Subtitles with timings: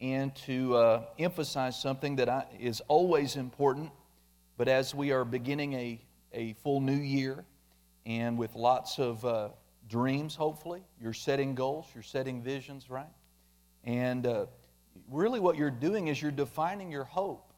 [0.00, 3.90] and to uh, emphasize something that I, is always important.
[4.56, 6.00] But as we are beginning a,
[6.32, 7.44] a full new year
[8.06, 9.48] and with lots of uh,
[9.88, 13.06] dreams, hopefully, you're setting goals, you're setting visions, right?
[13.84, 14.46] And uh,
[15.10, 17.52] really, what you're doing is you're defining your hope.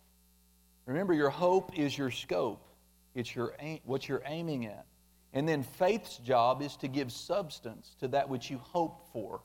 [0.86, 2.66] Remember, your hope is your scope,
[3.14, 4.86] it's your aim, what you're aiming at.
[5.32, 9.41] And then faith's job is to give substance to that which you hope for.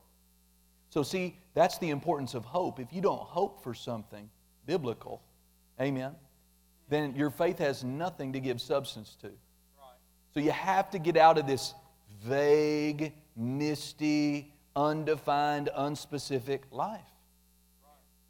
[0.88, 2.78] So, see, that's the importance of hope.
[2.80, 4.30] If you don't hope for something
[4.66, 5.22] biblical,
[5.80, 6.14] amen,
[6.88, 9.30] then your faith has nothing to give substance to.
[10.32, 11.74] So, you have to get out of this
[12.22, 17.00] vague, misty, undefined, unspecific life.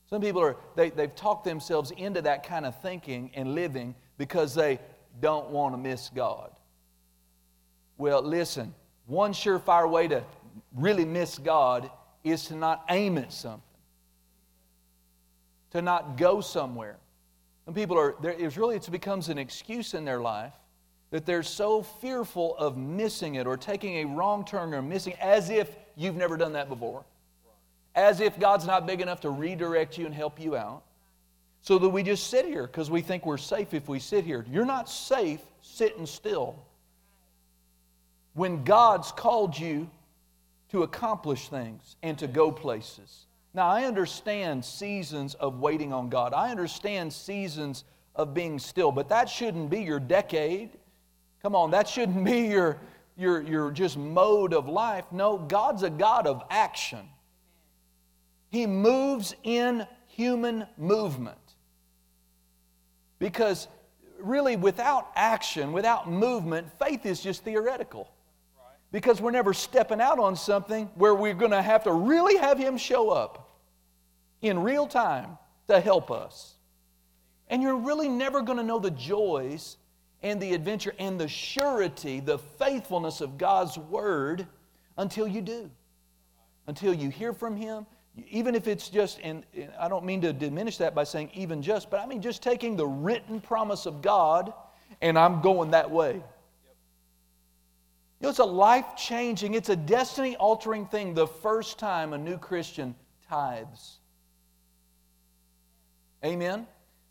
[0.09, 4.55] Some people are, they, they've talked themselves into that kind of thinking and living because
[4.55, 4.79] they
[5.21, 6.53] don't want to miss God.
[7.99, 8.75] Well, listen,
[9.07, 10.23] one surefire way to
[10.75, 11.91] really miss God
[12.31, 13.63] is to not aim at something,
[15.71, 16.97] to not go somewhere.
[17.67, 20.53] And people are, there, it's really, it becomes an excuse in their life
[21.11, 25.51] that they're so fearful of missing it or taking a wrong turn or missing as
[25.51, 27.05] if you've never done that before.
[27.95, 30.83] As if God's not big enough to redirect you and help you out.
[31.63, 34.45] So that we just sit here because we think we're safe if we sit here.
[34.51, 36.57] You're not safe sitting still.
[38.35, 39.89] When God's called you
[40.71, 43.27] to accomplish things and to go places.
[43.55, 46.35] Now, I understand seasons of waiting on God.
[46.35, 50.71] I understand seasons of being still, but that shouldn't be your decade.
[51.43, 52.79] Come on, that shouldn't be your,
[53.17, 55.05] your, your just mode of life.
[55.11, 57.09] No, God's a God of action.
[58.51, 61.39] He moves in human movement.
[63.19, 63.69] Because
[64.21, 68.11] really, without action, without movement, faith is just theoretical
[68.93, 72.59] because we're never stepping out on something where we're going to have to really have
[72.59, 73.59] Him show up
[74.41, 76.55] in real time to help us.
[77.49, 79.77] And you're really never going to know the joys
[80.23, 84.47] and the adventure and the surety, the faithfulness of God's Word
[84.97, 85.71] until you do.
[86.67, 87.87] Until you hear from Him.
[88.31, 89.45] Even if it's just, and
[89.79, 92.77] I don't mean to diminish that by saying even just, but I mean just taking
[92.77, 94.53] the written promise of God
[95.03, 96.23] and I'm going that way.
[98.21, 102.19] You know, it's a life changing, it's a destiny altering thing the first time a
[102.19, 102.95] new Christian
[103.29, 103.99] tithes.
[106.25, 106.67] Amen?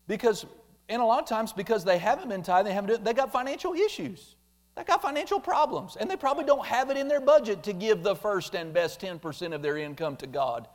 [0.08, 0.46] Because,
[0.88, 3.74] and a lot of times, because they haven't been tithing, they, haven't, they got financial
[3.74, 4.34] issues.
[4.74, 8.02] They got financial problems, and they probably don't have it in their budget to give
[8.02, 10.68] the first and best 10% of their income to God.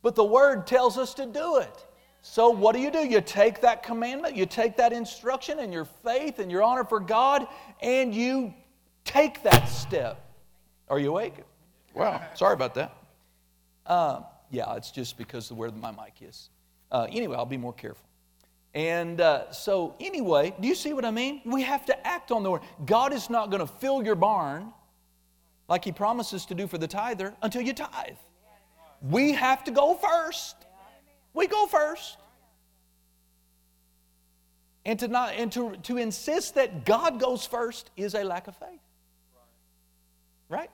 [0.00, 1.86] But the Word tells us to do it.
[2.22, 3.00] So, what do you do?
[3.00, 7.00] You take that commandment, you take that instruction and your faith and your honor for
[7.00, 7.46] God,
[7.80, 8.54] and you
[9.04, 10.24] Take that step.
[10.88, 11.34] Are you awake?
[11.94, 12.96] Wow, sorry about that.
[13.86, 14.20] Uh,
[14.50, 16.50] yeah, it's just because of where my mic is.
[16.90, 18.06] Uh, anyway, I'll be more careful.
[18.74, 21.42] And uh, so, anyway, do you see what I mean?
[21.44, 22.62] We have to act on the word.
[22.86, 24.72] God is not going to fill your barn
[25.68, 28.16] like He promises to do for the tither until you tithe.
[29.02, 30.56] We have to go first.
[31.34, 32.18] We go first.
[34.84, 38.56] And to not and to, to insist that God goes first is a lack of
[38.56, 38.80] faith.
[40.52, 40.70] Right?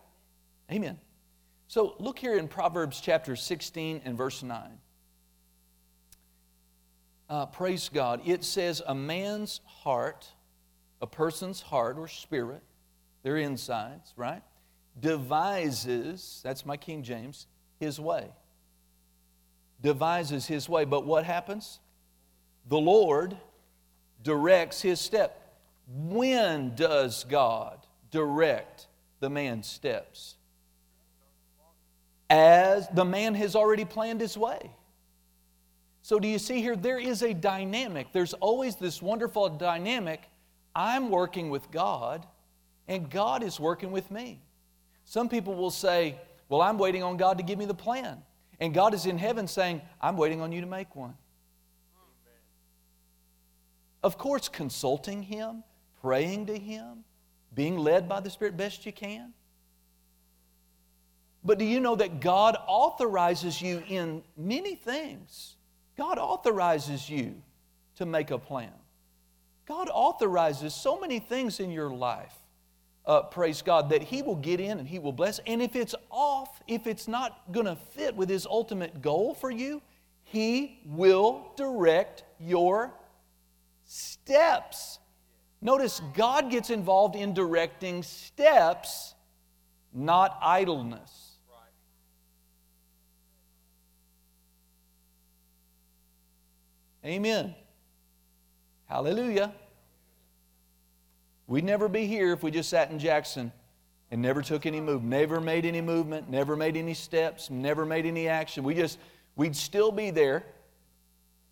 [0.72, 0.98] Amen.
[1.68, 4.60] So look here in Proverbs chapter 16 and verse 9.
[7.30, 8.22] Uh, praise God.
[8.26, 10.26] It says, A man's heart,
[11.00, 12.64] a person's heart or spirit,
[13.22, 14.42] their insides, right,
[14.98, 17.46] devises, that's my King James,
[17.78, 18.30] his way.
[19.80, 20.86] Devises his way.
[20.86, 21.78] But what happens?
[22.66, 23.36] The Lord
[24.24, 25.56] directs his step.
[25.86, 28.87] When does God direct
[29.20, 30.36] the man's steps.
[32.30, 34.70] As the man has already planned his way.
[36.02, 36.76] So, do you see here?
[36.76, 38.12] There is a dynamic.
[38.12, 40.22] There's always this wonderful dynamic.
[40.74, 42.26] I'm working with God,
[42.86, 44.40] and God is working with me.
[45.04, 46.18] Some people will say,
[46.48, 48.22] Well, I'm waiting on God to give me the plan.
[48.60, 51.14] And God is in heaven saying, I'm waiting on you to make one.
[54.02, 55.64] Of course, consulting Him,
[56.00, 57.04] praying to Him,
[57.58, 59.32] being led by the Spirit best you can.
[61.42, 65.56] But do you know that God authorizes you in many things?
[65.96, 67.34] God authorizes you
[67.96, 68.70] to make a plan.
[69.66, 72.32] God authorizes so many things in your life,
[73.04, 75.40] uh, praise God, that He will get in and He will bless.
[75.44, 79.50] And if it's off, if it's not going to fit with His ultimate goal for
[79.50, 79.82] you,
[80.22, 82.94] He will direct your
[83.84, 85.00] steps.
[85.60, 89.14] Notice God gets involved in directing steps,
[89.92, 91.28] not idleness.
[97.04, 97.54] Amen.
[98.86, 99.52] Hallelujah.
[101.46, 103.52] We'd never be here if we just sat in Jackson
[104.10, 108.04] and never took any move, never made any movement, never made any steps, never made
[108.04, 108.64] any action.
[108.64, 108.98] We just,
[109.36, 110.44] we'd still be there.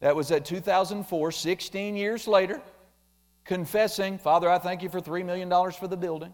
[0.00, 2.60] That was at 2004, 16 years later,
[3.46, 6.32] confessing, Father, I thank you for $3 million for the building.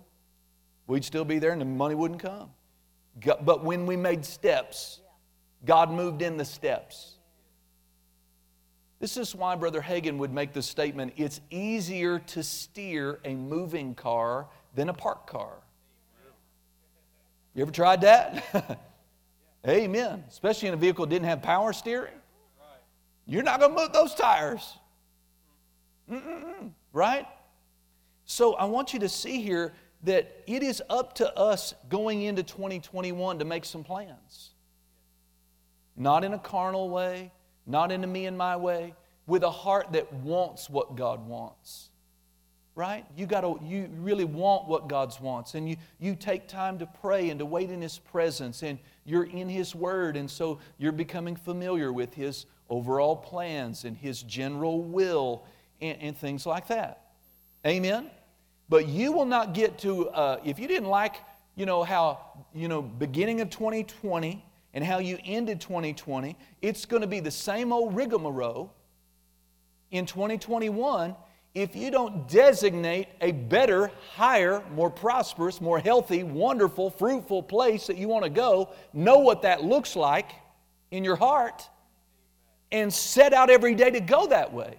[0.86, 2.50] We'd still be there and the money wouldn't come.
[3.42, 5.00] But when we made steps,
[5.64, 7.16] God moved in the steps.
[8.98, 13.94] This is why Brother Hagin would make the statement it's easier to steer a moving
[13.94, 15.54] car than a parked car.
[17.54, 18.80] You ever tried that?
[19.68, 20.24] Amen.
[20.28, 22.14] Especially in a vehicle that didn't have power steering.
[23.26, 24.78] You're not going to move those tires.
[26.10, 26.72] Mm-mm-mm.
[26.92, 27.26] Right?
[28.24, 29.72] So I want you to see here
[30.04, 34.50] that it is up to us going into 2021 to make some plans.
[35.96, 37.32] Not in a carnal way,
[37.66, 38.94] not in a me and my way,
[39.26, 41.90] with a heart that wants what God wants.
[42.74, 43.04] Right?
[43.16, 46.86] You got to you really want what God wants and you you take time to
[46.86, 50.90] pray and to wait in his presence and you're in his word and so you're
[50.90, 55.44] becoming familiar with his overall plans and his general will
[55.82, 57.02] and, and things like that.
[57.66, 58.10] Amen.
[58.68, 61.16] But you will not get to, uh, if you didn't like,
[61.56, 64.42] you know, how, you know, beginning of 2020
[64.72, 68.72] and how you ended 2020, it's going to be the same old rigmarole
[69.90, 71.14] in 2021
[71.54, 77.98] if you don't designate a better, higher, more prosperous, more healthy, wonderful, fruitful place that
[77.98, 80.30] you want to go, know what that looks like
[80.90, 81.68] in your heart,
[82.70, 84.78] and set out every day to go that way.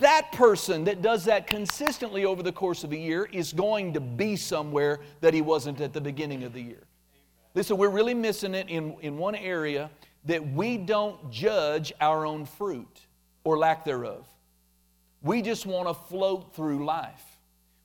[0.00, 4.00] That person that does that consistently over the course of a year is going to
[4.00, 6.84] be somewhere that he wasn't at the beginning of the year.
[7.54, 9.90] Listen, we're really missing it in, in one area
[10.24, 13.06] that we don't judge our own fruit
[13.44, 14.26] or lack thereof.
[15.22, 17.22] We just want to float through life.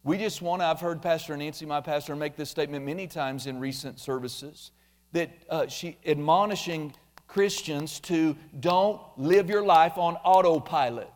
[0.03, 3.45] We just want to, I've heard Pastor Nancy, my pastor, make this statement many times
[3.45, 4.71] in recent services
[5.11, 6.93] that uh, she admonishing
[7.27, 11.09] Christians to don't live your life on autopilot.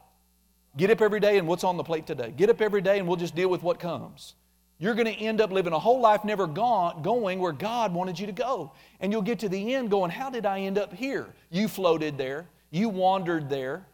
[0.75, 2.33] Get up every day and what's on the plate today?
[2.35, 4.33] Get up every day and we'll just deal with what comes.
[4.79, 8.19] You're going to end up living a whole life never gone, going where God wanted
[8.19, 8.71] you to go.
[8.99, 11.27] And you'll get to the end going, How did I end up here?
[11.51, 12.47] You floated there.
[12.71, 13.85] You wandered there.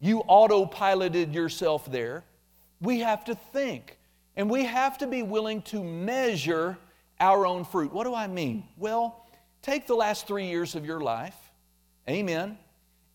[0.00, 2.24] You autopiloted yourself there.
[2.80, 3.98] We have to think.
[4.36, 6.78] And we have to be willing to measure
[7.18, 7.92] our own fruit.
[7.92, 8.64] What do I mean?
[8.76, 9.26] Well,
[9.60, 11.36] take the last three years of your life.
[12.08, 12.58] Amen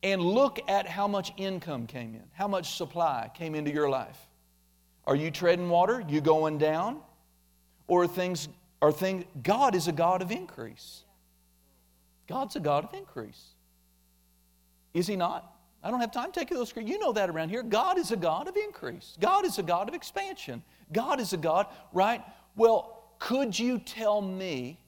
[0.03, 4.17] and look at how much income came in, how much supply came into your life.
[5.05, 6.03] Are you treading water?
[6.07, 6.99] You going down?
[7.87, 8.47] Or things
[8.81, 11.03] are things God is a God of increase.
[12.27, 13.43] God's a God of increase.
[14.93, 15.51] Is he not?
[15.83, 17.63] I don't have time to take those You know that around here.
[17.63, 19.17] God is a God of increase.
[19.19, 20.61] God is a God of expansion.
[20.91, 22.21] God is a God, right?
[22.55, 24.79] Well, could you tell me?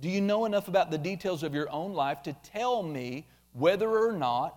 [0.00, 3.88] Do you know enough about the details of your own life to tell me whether
[3.88, 4.56] or not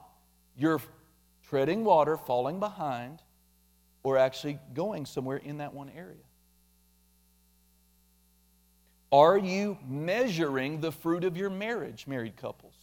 [0.58, 0.82] you're
[1.48, 3.22] treading water, falling behind,
[4.04, 6.18] or actually going somewhere in that one area.
[9.12, 12.74] Are you measuring the fruit of your marriage, married couples?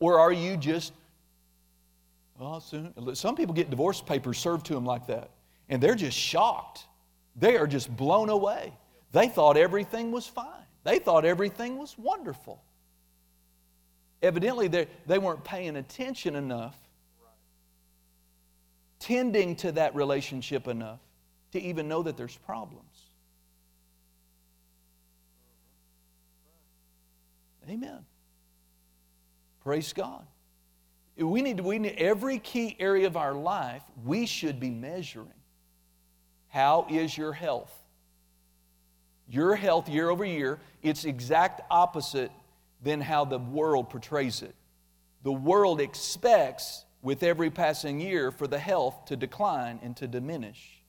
[0.00, 0.94] Or are you just,
[2.38, 5.30] well, soon, some people get divorce papers served to them like that,
[5.68, 6.86] and they're just shocked.
[7.36, 8.72] They are just blown away.
[9.12, 12.63] They thought everything was fine, they thought everything was wonderful.
[14.24, 16.74] Evidently, they, weren't paying attention enough,
[18.98, 21.00] tending to that relationship enough
[21.52, 23.10] to even know that there's problems.
[27.68, 28.06] Amen.
[29.62, 30.26] Praise God.
[31.18, 35.28] We need, to, we need every key area of our life, we should be measuring.
[36.48, 37.72] How is your health?
[39.28, 42.30] Your health year over year, it's exact opposite
[42.84, 44.54] than how the world portrays it.
[45.22, 50.82] The world expects, with every passing year, for the health to decline and to diminish.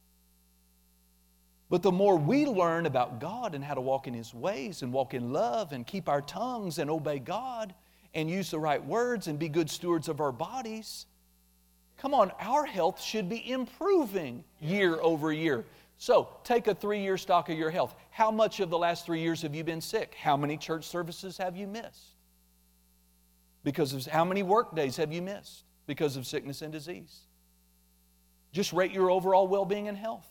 [1.70, 4.94] But the more we learn about God and how to walk in His ways and
[4.94, 7.74] walk in love and keep our tongues and obey God
[8.14, 11.06] and use the right words and be good stewards of our bodies,
[11.98, 15.66] come on, our health should be improving year over year.
[15.98, 17.96] So, take a three year stock of your health.
[18.16, 20.16] How much of the last three years have you been sick?
[20.18, 22.16] How many church services have you missed?
[23.66, 27.24] Because of how many work days have you missed because of sickness and disease?
[28.54, 30.26] Just rate your overall well being and health.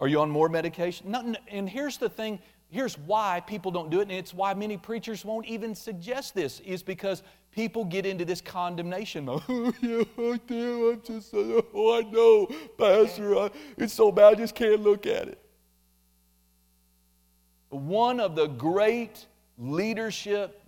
[0.00, 1.10] Are you on more medication?
[1.10, 4.76] No, and here's the thing here's why people don't do it, and it's why many
[4.76, 9.42] preachers won't even suggest this, is because people get into this condemnation mode.
[9.48, 9.72] oh,
[10.18, 10.90] I do.
[10.92, 13.34] I'm just, oh, I know, Pastor.
[13.38, 15.41] I, it's so bad, I just can't look at it.
[17.72, 19.24] One of the great
[19.56, 20.60] leadership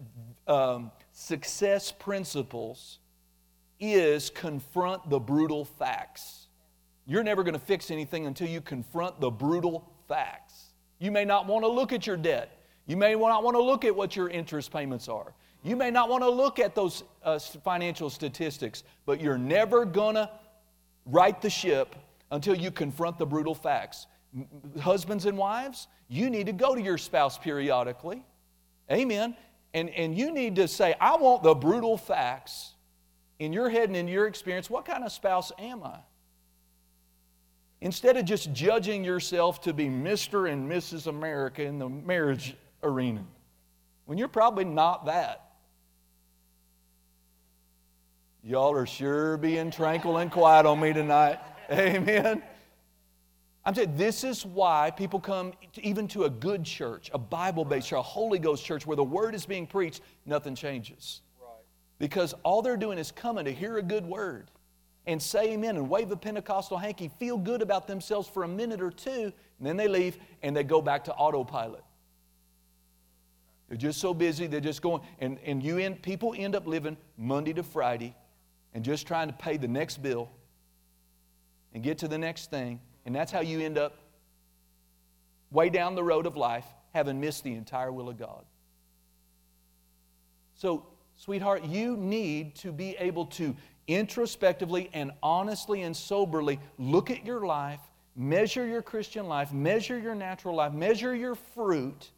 [0.46, 2.98] um, success principles
[3.78, 6.46] is confront the brutal facts.
[7.06, 10.70] You're never going to fix anything until you confront the brutal facts.
[10.98, 12.56] You may not want to look at your debt.
[12.86, 15.34] You may not want to look at what your interest payments are.
[15.62, 20.14] You may not want to look at those uh, financial statistics, but you're never going
[20.14, 20.30] to
[21.04, 21.96] right the ship
[22.30, 24.06] until you confront the brutal facts.
[24.80, 28.24] Husbands and wives, you need to go to your spouse periodically.
[28.90, 29.36] Amen.
[29.72, 32.74] And, and you need to say, I want the brutal facts
[33.38, 34.70] in your head and in your experience.
[34.70, 35.98] What kind of spouse am I?
[37.80, 40.50] Instead of just judging yourself to be Mr.
[40.50, 41.06] and Mrs.
[41.06, 43.24] America in the marriage arena,
[44.06, 45.40] when you're probably not that.
[48.42, 51.38] Y'all are sure being tranquil and quiet on me tonight.
[51.70, 52.42] Amen.
[53.66, 57.64] I'm saying this is why people come to, even to a good church, a Bible
[57.64, 61.22] based church, a Holy Ghost church where the word is being preached, nothing changes.
[61.40, 61.50] Right.
[61.98, 64.50] Because all they're doing is coming to hear a good word
[65.06, 68.82] and say amen and wave a Pentecostal hanky, feel good about themselves for a minute
[68.82, 71.84] or two, and then they leave and they go back to autopilot.
[73.68, 76.98] They're just so busy, they're just going, and, and you end, people end up living
[77.16, 78.14] Monday to Friday
[78.74, 80.30] and just trying to pay the next bill
[81.72, 82.80] and get to the next thing.
[83.06, 83.98] And that's how you end up
[85.50, 88.44] way down the road of life having missed the entire will of God.
[90.54, 93.54] So, sweetheart, you need to be able to
[93.86, 97.80] introspectively and honestly and soberly look at your life,
[98.16, 102.10] measure your Christian life, measure your natural life, measure your fruit,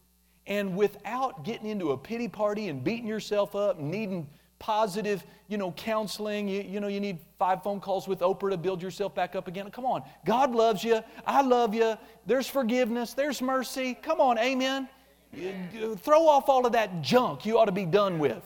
[0.46, 4.28] and without getting into a pity party and beating yourself up, needing
[4.58, 6.48] positive, you know, counseling.
[6.48, 9.48] You, you know, you need five phone calls with Oprah to build yourself back up
[9.48, 9.70] again.
[9.70, 10.02] Come on.
[10.24, 11.00] God loves you.
[11.26, 11.96] I love you.
[12.26, 13.14] There's forgiveness.
[13.14, 13.94] There's mercy.
[13.94, 14.38] Come on.
[14.38, 14.88] Amen.
[15.32, 18.44] You, throw off all of that junk you ought to be done with.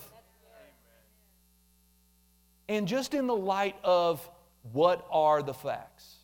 [2.68, 4.28] And just in the light of
[4.72, 6.16] what are the facts?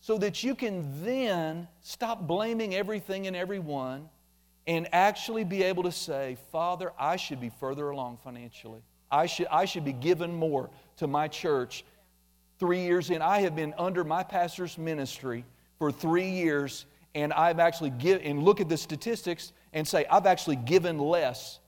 [0.00, 4.08] So that you can then stop blaming everything and everyone
[4.66, 8.80] and actually be able to say, Father, I should be further along financially.
[9.10, 11.84] I should, I should be given more to my church.
[12.58, 15.44] Three years in, I have been under my pastor's ministry
[15.78, 20.26] for three years, and I've actually given, and look at the statistics and say, I've
[20.26, 21.58] actually given less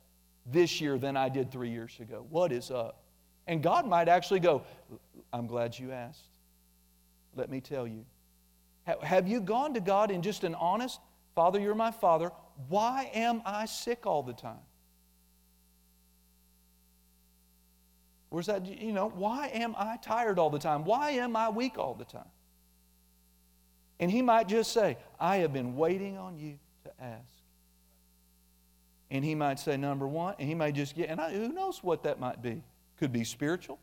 [0.46, 2.24] this year than I did three years ago.
[2.30, 3.02] What is up?
[3.46, 4.62] And God might actually go,
[5.32, 6.22] I'm glad you asked.
[7.34, 8.04] Let me tell you.
[9.02, 11.00] Have you gone to God in just an honest,
[11.34, 12.30] Father, you're my Father.
[12.68, 14.60] Why am I sick all the time?
[18.30, 20.84] Where's that, you know, why am I tired all the time?
[20.84, 22.26] Why am I weak all the time?
[24.00, 27.22] And he might just say, I have been waiting on you to ask.
[29.10, 31.84] And he might say, number one, and he might just get, and I, who knows
[31.84, 32.64] what that might be?
[32.98, 33.78] Could be spiritual,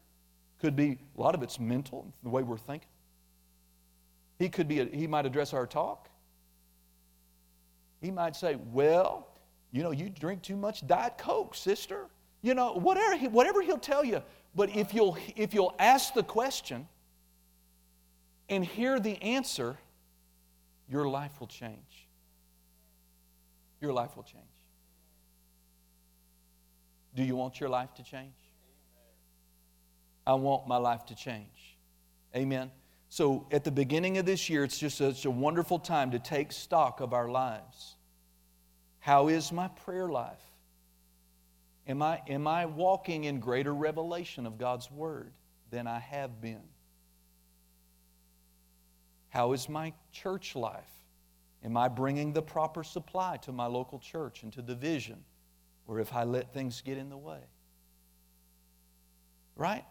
[0.60, 2.90] could be, a lot of it's mental, the way we're thinking.
[4.38, 6.10] He could be, a, he might address our talk.
[8.02, 9.28] He might say, Well,
[9.72, 12.08] you know, you drink too much Diet Coke, sister.
[12.42, 14.22] You know, whatever, he, whatever he'll tell you.
[14.56, 16.88] But if you'll, if you'll ask the question
[18.50, 19.78] and hear the answer,
[20.90, 22.10] your life will change.
[23.80, 24.44] Your life will change.
[27.16, 28.34] Do you want your life to change?
[30.26, 31.78] I want my life to change.
[32.36, 32.72] Amen.
[33.12, 36.54] So at the beginning of this year, it's just such a wonderful time to take
[36.54, 37.98] stock of our lives.
[39.00, 40.40] How is my prayer life?
[41.86, 45.34] Am I, am I walking in greater revelation of God's Word
[45.72, 46.64] than I have been?
[49.28, 51.04] How is my church life?
[51.66, 55.26] Am I bringing the proper supply to my local church and to the vision?
[55.86, 57.42] Or if I let things get in the way?
[59.58, 59.84] Right?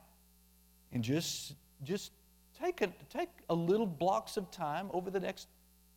[0.90, 2.12] And just, just
[2.60, 5.48] take a, take a little blocks of time over the next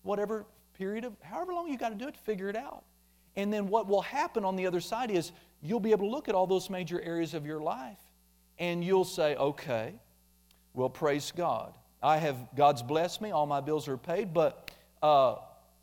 [0.04, 0.46] whatever
[0.78, 2.84] period of however long you got to do it to figure it out.
[3.36, 6.30] And then what will happen on the other side is you'll be able to look
[6.30, 8.00] at all those major areas of your life
[8.60, 9.94] and you'll say, okay,
[10.74, 11.74] well, praise God.
[12.02, 15.36] I have, God's blessed me, all my bills are paid, but uh,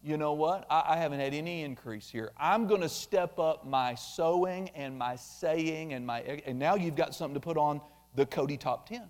[0.03, 0.67] you know what?
[0.71, 2.31] I, I haven't had any increase here.
[2.39, 6.97] I'm going to step up my sowing and my saying and my, and now you've
[6.97, 7.81] got something to put on
[8.15, 9.03] the Cody top 10.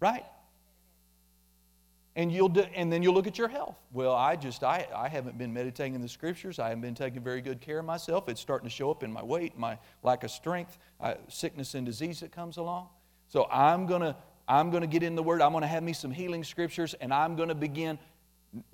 [0.00, 0.24] Right?
[2.16, 3.76] and you'll do, and then you'll look at your health.
[3.92, 6.58] Well, I just I, I haven't been meditating in the scriptures.
[6.58, 8.28] I haven't been taking very good care of myself.
[8.30, 11.84] It's starting to show up in my weight, my lack of strength, uh, sickness and
[11.84, 12.88] disease that comes along.
[13.28, 14.16] So I'm gonna
[14.48, 15.42] I'm gonna get in the Word.
[15.42, 17.98] I'm gonna have me some healing scriptures, and I'm gonna begin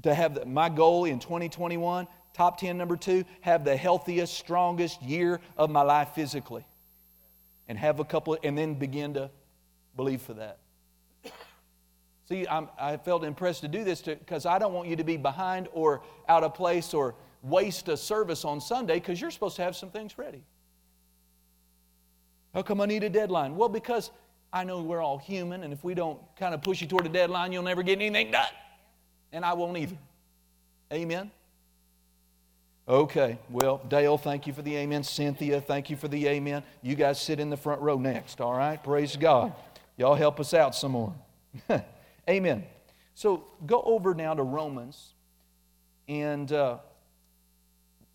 [0.04, 2.06] to have the, my goal in 2021.
[2.34, 6.64] Top 10, number two, have the healthiest, strongest year of my life physically,
[7.68, 9.30] and have a couple, and then begin to
[9.96, 10.61] believe for that.
[12.32, 15.18] See, I'm, i felt impressed to do this because I don't want you to be
[15.18, 19.62] behind or out of place or waste a service on Sunday because you're supposed to
[19.62, 20.42] have some things ready.
[22.54, 23.54] How come I need a deadline?
[23.54, 24.10] Well, because
[24.50, 27.10] I know we're all human, and if we don't kind of push you toward a
[27.10, 28.46] deadline, you'll never get anything done.
[29.30, 29.98] And I won't either.
[30.90, 31.30] Amen?
[32.88, 35.02] Okay, well, Dale, thank you for the amen.
[35.02, 36.62] Cynthia, thank you for the amen.
[36.80, 38.82] You guys sit in the front row next, all right?
[38.82, 39.52] Praise God.
[39.98, 41.14] Y'all help us out some more.
[42.28, 42.64] Amen.
[43.14, 45.14] So go over now to Romans.
[46.08, 46.78] And uh,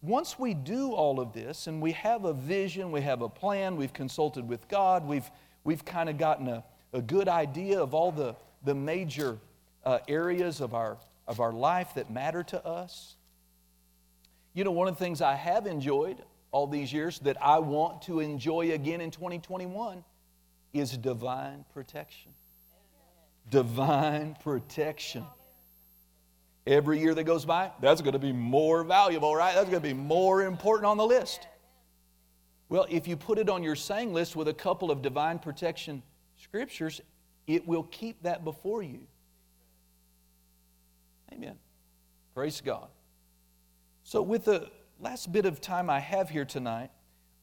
[0.02, 3.76] once we do all of this and we have a vision, we have a plan,
[3.76, 5.30] we've consulted with God, we've,
[5.64, 9.38] we've kind of gotten a, a good idea of all the, the major
[9.84, 10.98] uh, areas of our,
[11.28, 13.16] of our life that matter to us.
[14.54, 16.18] You know, one of the things I have enjoyed
[16.52, 20.04] all these years that I want to enjoy again in 2021
[20.74, 22.32] is divine protection
[23.50, 25.26] divine protection.
[26.66, 29.56] Every year that goes by, that's going to be more valuable, right?
[29.56, 31.48] That's going to be more important on the list.
[32.70, 36.04] Well, if you put it on your saying list with a couple of divine protection
[36.36, 37.00] scriptures,
[37.48, 39.08] it will keep that before you.
[41.32, 41.56] Amen.
[42.34, 42.90] Praise God.
[44.04, 46.92] So, with the last bit of time I have here tonight,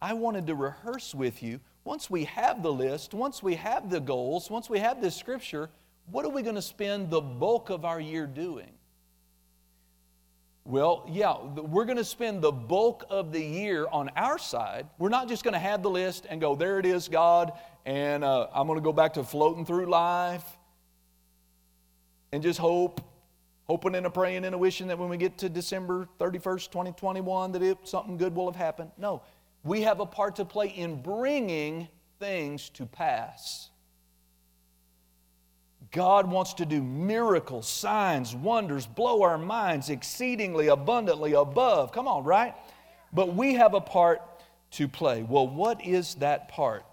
[0.01, 1.61] I wanted to rehearse with you.
[1.85, 5.71] Once we have the list, once we have the goals, once we have this scripture,
[6.11, 8.71] what are we going to spend the bulk of our year doing?
[10.67, 14.87] Well, yeah, we're going to spend the bulk of the year on our side.
[14.99, 17.53] We're not just going to have the list and go, there it is, God,
[17.85, 20.45] and uh, I'm going to go back to floating through life
[22.33, 23.03] and just hope,
[23.67, 27.53] hoping and a praying and a wishing that when we get to December 31st, 2021,
[27.53, 28.91] that it, something good will have happened.
[28.97, 29.21] No,
[29.65, 33.69] we have a part to play in bringing things to pass.
[35.95, 41.93] God wants to do miracles, signs, wonders, blow our minds exceedingly abundantly above.
[41.93, 42.53] Come on, right?
[43.13, 44.21] But we have a part
[44.73, 45.23] to play.
[45.23, 46.85] Well, what is that part?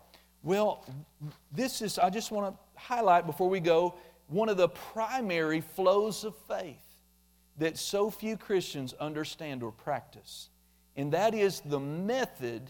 [0.43, 0.85] Well,
[1.51, 3.95] this is, I just want to highlight before we go,
[4.27, 6.77] one of the primary flows of faith
[7.57, 10.49] that so few Christians understand or practice.
[10.95, 12.69] And that is the method,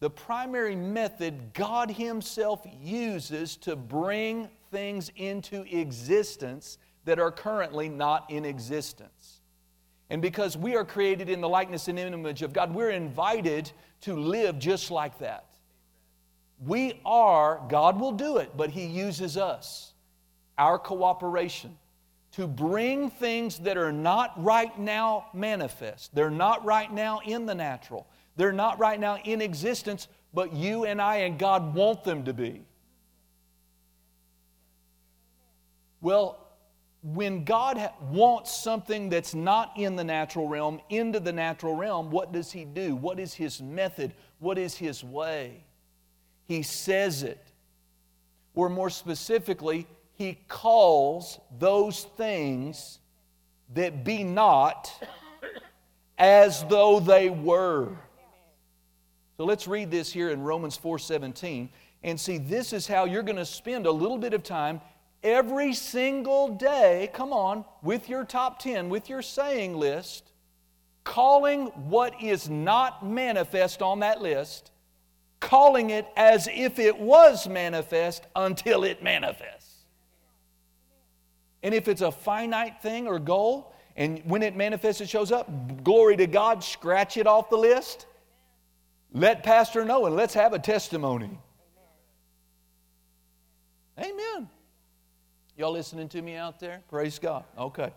[0.00, 8.30] the primary method God Himself uses to bring things into existence that are currently not
[8.30, 9.40] in existence.
[10.10, 13.70] And because we are created in the likeness and image of God, we're invited
[14.02, 15.44] to live just like that.
[16.66, 19.92] We are, God will do it, but He uses us,
[20.58, 21.76] our cooperation,
[22.32, 26.14] to bring things that are not right now manifest.
[26.14, 28.06] They're not right now in the natural,
[28.36, 32.32] they're not right now in existence, but you and I and God want them to
[32.32, 32.62] be.
[36.00, 36.46] Well,
[37.02, 42.32] when God wants something that's not in the natural realm into the natural realm, what
[42.32, 42.94] does He do?
[42.94, 44.14] What is His method?
[44.38, 45.64] What is His way?
[46.46, 47.52] He says it.
[48.54, 52.98] Or more specifically, He calls those things
[53.74, 54.92] that be not
[56.18, 57.96] as though they were.
[59.38, 61.70] So let's read this here in Romans 4:17
[62.02, 64.82] and see this is how you're going to spend a little bit of time
[65.22, 70.32] every single day, come on, with your top 10, with your saying list,
[71.04, 74.70] calling what is not manifest on that list,
[75.40, 79.84] calling it as if it was manifest until it manifests.
[81.62, 85.84] And if it's a finite thing or goal, and when it manifests, it shows up,
[85.84, 88.06] glory to God, scratch it off the list.
[89.12, 91.38] Let Pastor know and let's have a testimony.
[93.98, 94.48] Amen.
[95.60, 96.80] Y'all listening to me out there?
[96.88, 97.44] Praise God.
[97.58, 97.92] Okay.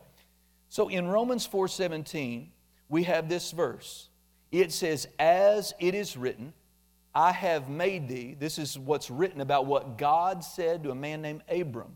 [0.67, 2.51] So in Romans 4:17,
[2.89, 4.09] we have this verse.
[4.51, 6.51] It says, "As it is written,
[7.15, 11.21] I have made thee." This is what's written about what God said to a man
[11.21, 11.95] named Abram.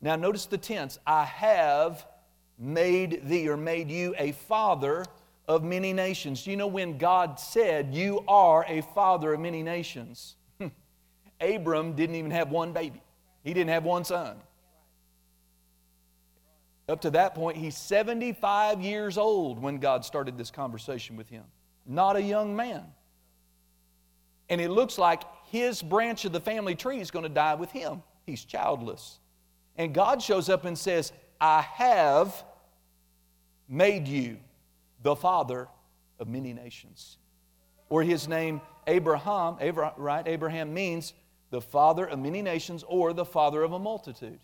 [0.00, 0.98] Now notice the tense.
[1.06, 2.04] I have
[2.58, 5.04] made thee or made you a father
[5.46, 6.42] of many nations.
[6.42, 10.34] Do you know when God said, You are a father of many nations?
[11.40, 13.00] Abram didn't even have one baby,
[13.44, 14.40] he didn't have one son.
[16.88, 21.44] Up to that point, he's 75 years old when God started this conversation with him.
[21.86, 22.84] Not a young man.
[24.50, 27.70] And it looks like his branch of the family tree is going to die with
[27.70, 28.02] him.
[28.26, 29.18] He's childless.
[29.76, 32.44] And God shows up and says, I have
[33.68, 34.38] made you
[35.02, 35.68] the father
[36.18, 37.18] of many nations.
[37.88, 40.26] Or his name, Abraham, Abraham, right?
[40.26, 41.14] Abraham means
[41.50, 44.38] the father of many nations or the father of a multitude.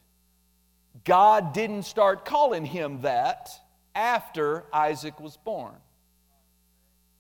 [1.05, 3.51] God didn't start calling him that
[3.95, 5.75] after Isaac was born.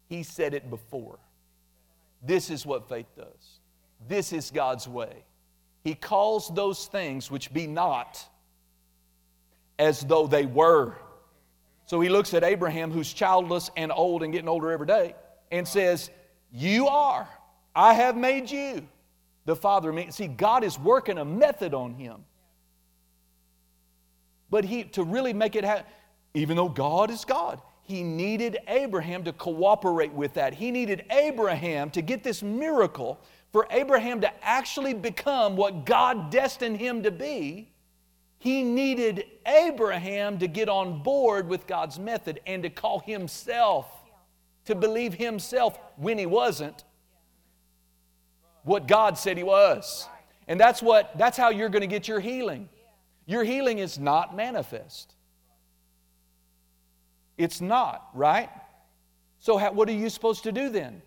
[0.09, 1.18] He said it before.
[2.22, 3.61] This is what faith does.
[4.09, 5.24] This is God's way.
[5.85, 8.22] He calls those things which be not
[9.78, 10.94] as though they were.
[11.87, 15.14] So he looks at Abraham, who's childless and old and getting older every day,
[15.50, 16.11] and says,
[16.52, 17.26] You are.
[17.74, 18.87] I have made you
[19.46, 20.11] the father.
[20.11, 22.24] See, God is working a method on him.
[24.50, 25.86] But he, to really make it happen,
[26.34, 30.54] even though God is God, he needed Abraham to cooperate with that.
[30.54, 33.20] He needed Abraham to get this miracle
[33.52, 37.72] for Abraham to actually become what God destined him to be.
[38.38, 43.86] He needed Abraham to get on board with God's method and to call himself,
[44.66, 46.84] to believe himself when he wasn't
[48.62, 50.08] what God said he was.
[50.46, 52.68] And that's what that's how you're going to get your healing.
[53.30, 55.14] Your healing is not manifest.
[57.38, 58.50] It's not, right?
[59.38, 61.00] So, how, what are you supposed to do then?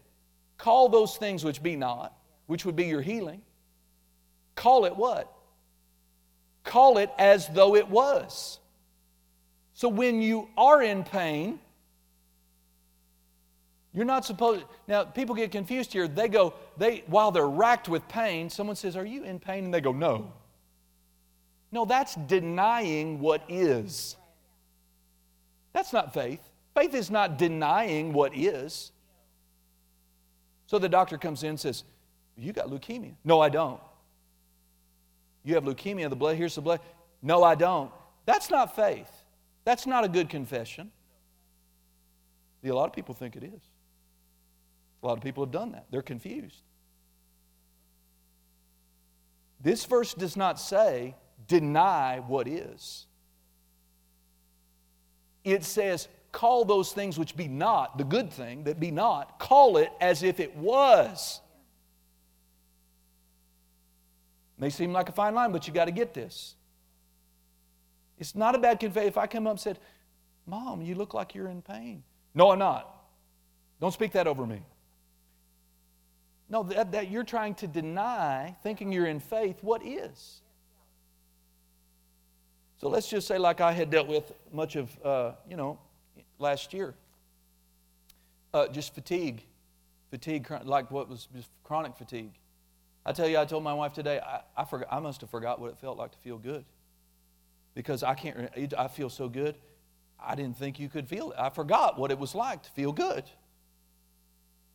[0.58, 2.14] Call those things which be not,
[2.46, 3.42] which would be your healing.
[4.56, 5.34] Call it what?
[6.64, 8.58] Call it as though it was.
[9.74, 11.60] So, when you are in pain,
[13.94, 16.08] you're not supposed now people get confused here.
[16.08, 19.66] They go, they while they're racked with pain, someone says, Are you in pain?
[19.66, 20.32] And they go, No.
[21.74, 24.16] No, that's denying what is.
[25.74, 26.40] That's not faith.
[26.76, 28.92] Faith is not denying what is.
[30.68, 31.84] So the doctor comes in and says,
[32.38, 33.16] You got leukemia.
[33.26, 33.82] No, I don't.
[35.44, 36.80] You have leukemia, the blood, here's the blood.
[37.24, 37.92] No, I don't.
[38.28, 39.12] That's not faith.
[39.66, 40.92] That's not a good confession.
[42.62, 43.62] See, a lot of people think it is.
[45.02, 45.88] A lot of people have done that.
[45.90, 46.62] They're confused.
[49.60, 51.16] This verse does not say
[51.54, 53.06] deny what is.
[55.44, 59.78] It says, call those things which be not, the good thing that be not, call
[59.78, 61.42] it as if it was.
[64.58, 66.56] May seem like a fine line, but you got to get this.
[68.18, 69.10] It's not a bad confession.
[69.10, 69.80] If I come up and said,
[70.48, 72.04] Mom, you look like you're in pain.
[72.34, 72.90] No, I'm not.
[73.80, 74.62] Don't speak that over me.
[76.50, 80.43] No, that, that you're trying to deny, thinking you're in faith, what is.
[82.84, 85.80] So let's just say, like I had dealt with much of, uh, you know,
[86.38, 86.96] last year,
[88.54, 89.42] uh, just fatigue,
[90.12, 92.34] fatigue, like what was just chronic fatigue.
[93.06, 95.62] I tell you, I told my wife today, I, I, forgot, I must have forgot
[95.62, 96.66] what it felt like to feel good.
[97.74, 99.56] Because I can't, I feel so good,
[100.20, 101.38] I didn't think you could feel it.
[101.40, 103.24] I forgot what it was like to feel good.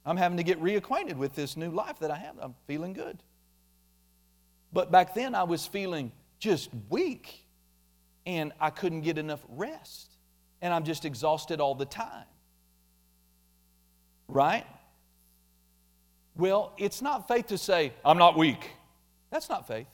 [0.07, 2.37] I'm having to get reacquainted with this new life that I have.
[2.41, 3.19] I'm feeling good.
[4.73, 7.45] But back then, I was feeling just weak
[8.29, 10.13] and I couldn't get enough rest.
[10.61, 12.27] And I'm just exhausted all the time.
[14.29, 14.67] Right?
[16.37, 18.71] Well, it's not faith to say, I'm not weak.
[19.31, 19.87] That's not faith.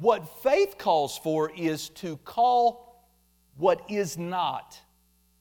[0.00, 3.06] What faith calls for is to call
[3.56, 4.76] what is not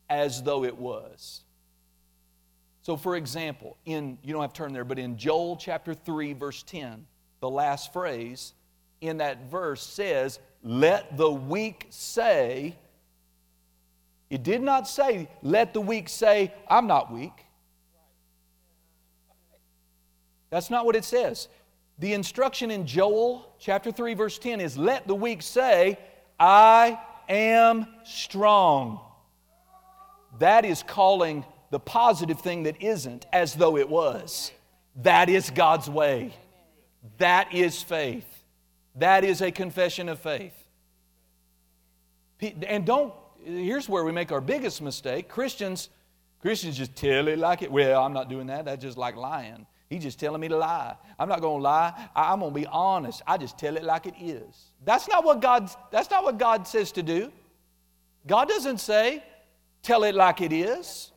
[0.07, 1.41] as though it was.
[2.83, 6.33] So, for example, in, you don't have to turn there, but in Joel chapter 3,
[6.33, 7.07] verse 10,
[7.39, 8.53] the last phrase
[9.01, 12.75] in that verse says, let the weak say,
[14.29, 17.45] it did not say, let the weak say, I'm not weak.
[20.49, 21.49] That's not what it says.
[21.99, 25.99] The instruction in Joel chapter 3, verse 10 is, let the weak say,
[26.39, 26.99] I
[27.29, 28.99] am strong.
[30.39, 34.51] That is calling the positive thing that isn't as though it was.
[34.97, 36.33] That is God's way.
[37.17, 38.32] That is faith.
[38.95, 40.53] That is a confession of faith.
[42.67, 45.29] And don't, here's where we make our biggest mistake.
[45.29, 45.89] Christians,
[46.41, 47.71] Christians just tell it like it.
[47.71, 48.65] Well, I'm not doing that.
[48.65, 49.65] That's just like lying.
[49.89, 50.95] He's just telling me to lie.
[51.19, 52.09] I'm not going to lie.
[52.15, 53.21] I'm going to be honest.
[53.27, 54.71] I just tell it like it is.
[54.83, 57.31] That's not what God, that's not what God says to do.
[58.25, 59.23] God doesn't say,
[59.83, 61.11] tell it like it is.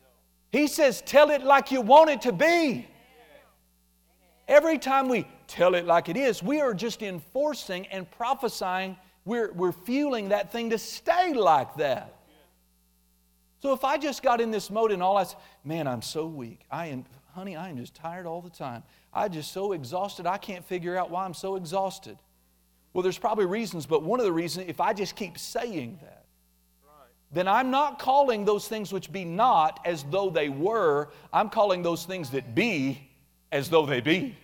[0.51, 2.87] He says, tell it like you want it to be.
[4.47, 9.51] Every time we tell it like it is, we are just enforcing and prophesying we're,
[9.51, 12.13] we're fueling that thing to stay like that.
[13.59, 16.27] So if I just got in this mode and all I said, man, I'm so
[16.27, 16.61] weak.
[16.71, 18.83] I am, honey, I am just tired all the time.
[19.13, 22.17] I'm just so exhausted, I can't figure out why I'm so exhausted.
[22.93, 26.23] Well, there's probably reasons, but one of the reasons, if I just keep saying that,
[27.29, 31.09] then I'm not calling those things which be not as though they were.
[31.33, 33.09] I'm calling those things that be
[33.51, 34.37] as though they be.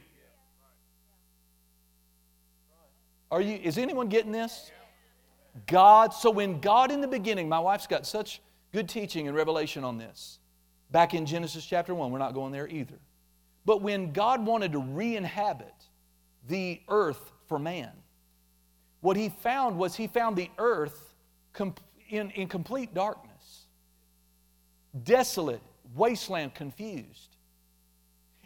[3.34, 4.70] Are you, is anyone getting this?
[5.66, 8.40] God, so when God in the beginning, my wife's got such
[8.72, 10.38] good teaching and revelation on this.
[10.92, 13.00] Back in Genesis chapter 1, we're not going there either.
[13.66, 15.74] But when God wanted to re inhabit
[16.48, 17.90] the earth for man,
[19.02, 21.16] what he found was he found the earth
[22.10, 23.66] in, in complete darkness,
[25.04, 25.64] desolate,
[25.96, 27.36] wasteland, confused.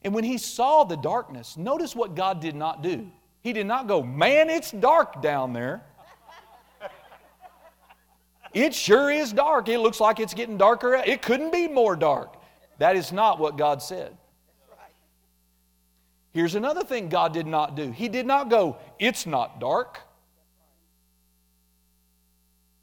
[0.06, 3.12] And when he saw the darkness, notice what God did not do.
[3.47, 5.81] He did not go, Man, it's dark down there.
[8.53, 9.69] It sure is dark.
[9.69, 10.95] It looks like it's getting darker.
[10.95, 12.36] It couldn't be more dark.
[12.79, 14.17] That is not what God said.
[16.33, 20.01] Here's another thing God did not do He did not go, It's not dark.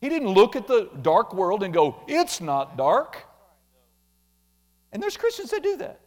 [0.00, 3.22] He didn't look at the dark world and go, It's not dark.
[4.92, 6.00] And there's Christians that do that.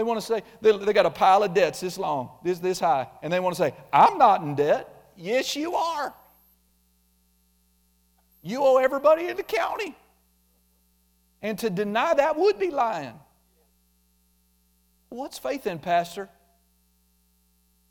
[0.00, 2.80] They want to say, they, they got a pile of debts this long, this, this
[2.80, 4.88] high, and they want to say, I'm not in debt.
[5.14, 6.14] Yes, you are.
[8.40, 9.94] You owe everybody in the county.
[11.42, 13.12] And to deny that would be lying.
[15.10, 16.30] What's faith in, Pastor?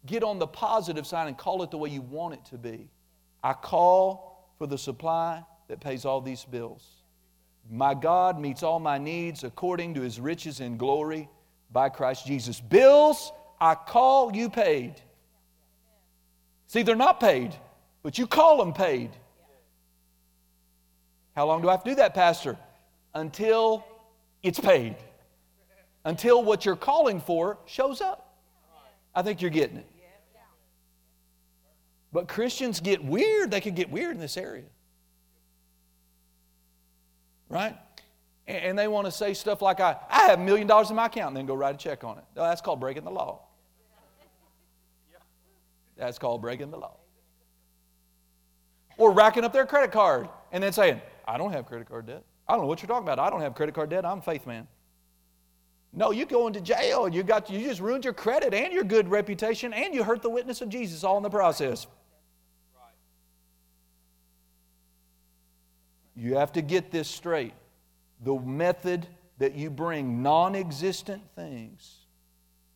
[0.07, 2.89] Get on the positive side and call it the way you want it to be.
[3.43, 6.89] I call for the supply that pays all these bills.
[7.69, 11.29] My God meets all my needs according to his riches and glory
[11.71, 12.59] by Christ Jesus.
[12.59, 14.95] Bills, I call you paid.
[16.67, 17.55] See, they're not paid,
[18.03, 19.11] but you call them paid.
[21.35, 22.57] How long do I have to do that, Pastor?
[23.13, 23.85] Until
[24.43, 24.95] it's paid.
[26.05, 28.37] Until what you're calling for shows up.
[29.15, 29.87] I think you're getting it.
[32.11, 33.51] But Christians get weird.
[33.51, 34.63] They can get weird in this area.
[37.49, 37.75] Right?
[38.49, 41.05] And they want to say stuff like, I, I have a million dollars in my
[41.05, 42.23] account, and then go write a check on it.
[42.35, 43.43] No, that's called breaking the law.
[45.95, 46.97] That's called breaking the law.
[48.97, 52.23] Or racking up their credit card and then saying, I don't have credit card debt.
[52.47, 53.19] I don't know what you're talking about.
[53.19, 54.03] I don't have credit card debt.
[54.03, 54.67] I'm faith man.
[55.93, 57.07] No, you're going to jail.
[57.07, 60.29] You, got, you just ruined your credit and your good reputation, and you hurt the
[60.29, 61.85] witness of Jesus all in the process.
[66.15, 67.53] You have to get this straight.
[68.21, 71.99] The method that you bring non existent things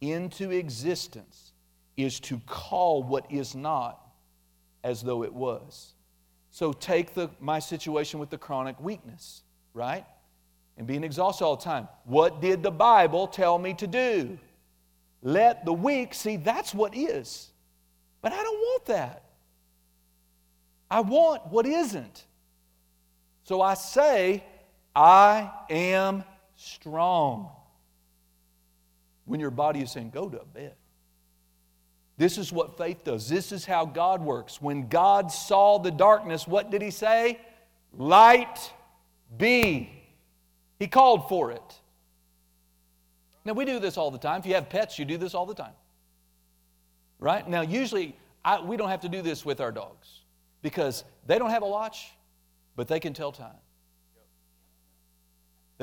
[0.01, 1.53] into existence
[1.97, 3.99] is to call what is not
[4.83, 5.93] as though it was.
[6.49, 10.05] So take the, my situation with the chronic weakness, right?
[10.77, 11.87] And being exhausted all the time.
[12.05, 14.37] What did the Bible tell me to do?
[15.21, 17.49] Let the weak see that's what is.
[18.21, 19.23] But I don't want that.
[20.91, 22.25] I want what isn't.
[23.45, 24.43] So I say,
[24.95, 26.23] I am
[26.55, 27.49] strong.
[29.25, 30.75] When your body is saying, go to bed.
[32.17, 33.27] This is what faith does.
[33.27, 34.61] This is how God works.
[34.61, 37.39] When God saw the darkness, what did He say?
[37.91, 38.71] Light
[39.37, 39.89] be.
[40.77, 41.79] He called for it.
[43.45, 44.39] Now, we do this all the time.
[44.39, 45.73] If you have pets, you do this all the time.
[47.19, 47.47] Right?
[47.47, 50.21] Now, usually, I, we don't have to do this with our dogs
[50.61, 52.11] because they don't have a watch,
[52.75, 53.55] but they can tell time.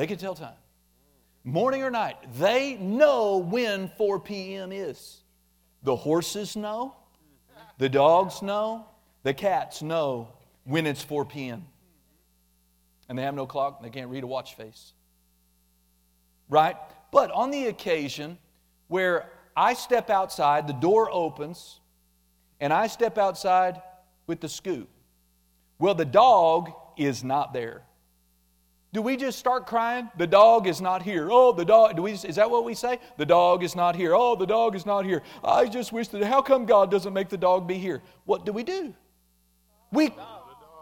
[0.01, 0.57] They can tell time.
[1.45, 4.73] Morning or night, they know when 4 p.m.
[4.73, 5.21] is.
[5.83, 6.97] The horses know,
[7.77, 8.87] the dogs know,
[9.25, 10.29] the cats know
[10.65, 11.67] when it's 4 p.m.
[13.11, 14.95] And they have no clock, they can't read a watch face.
[16.49, 16.77] Right?
[17.13, 18.39] But on the occasion
[18.89, 21.79] where I step outside, the door opens,
[22.59, 23.83] and I step outside
[24.27, 24.89] with the scoop.
[25.79, 27.83] Well, the dog is not there.
[28.92, 30.11] Do we just start crying?
[30.16, 31.29] The dog is not here.
[31.31, 31.94] Oh, the dog.
[31.94, 32.98] Do we, is that what we say?
[33.18, 34.14] The dog is not here.
[34.14, 35.22] Oh, the dog is not here.
[35.44, 36.24] I just wish that.
[36.24, 38.03] How come God doesn't make the dog be here?
[38.24, 38.92] What do we do?
[39.92, 40.12] We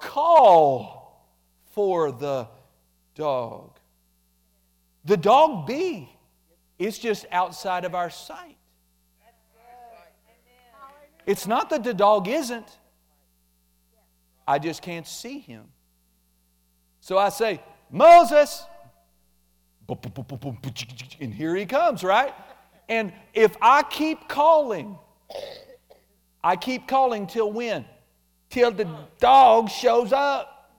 [0.01, 1.29] call
[1.73, 2.49] for the
[3.15, 3.79] dog.
[5.05, 6.09] The dog be.
[6.79, 8.57] It's just outside of our sight.
[11.27, 12.79] It's not that the dog isn't.
[14.47, 15.65] I just can't see him.
[17.01, 17.61] So I say,
[17.91, 18.65] Moses.
[21.21, 22.35] And here he comes, right?
[22.89, 24.99] And if I keep calling,
[26.43, 27.85] I keep calling till when?
[28.51, 28.89] till the
[29.21, 30.73] dog shows up.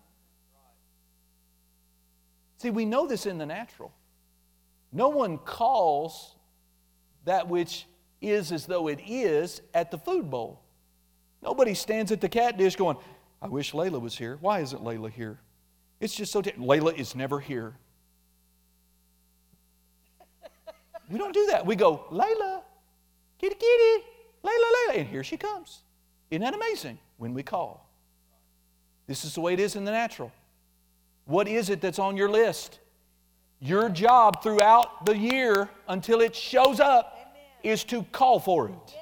[2.58, 3.92] See, we know this in the natural.
[4.92, 6.36] No one calls
[7.26, 7.86] that which
[8.22, 10.62] is as though it is at the food bowl.
[11.42, 12.98] Nobody stands at the cat dish going,
[13.42, 14.38] I wish Layla was here.
[14.42, 15.40] Why isn't Layla here?
[16.00, 16.42] It's just so.
[16.42, 17.76] T- Layla is never here.
[21.10, 21.66] We don't do that.
[21.66, 22.62] We go, Layla,
[23.40, 24.06] kitty, kitty,
[24.44, 25.00] Layla, Layla.
[25.00, 25.82] And here she comes.
[26.30, 27.90] Isn't that amazing when we call?
[29.08, 30.32] This is the way it is in the natural.
[31.26, 32.80] What is it that's on your list?
[33.60, 38.96] Your job throughout the year until it shows up is to call for it.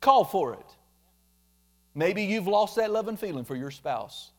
[0.00, 0.76] Call for it.
[1.94, 4.30] Maybe you've lost that love and feeling for your spouse.